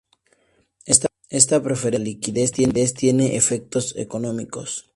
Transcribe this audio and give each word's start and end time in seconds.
Esta 1.29 1.61
preferencia 1.61 1.91
por 1.91 1.99
la 1.99 2.03
liquidez 2.03 2.91
tiene 2.93 3.35
efectos 3.35 3.95
económicos. 3.97 4.89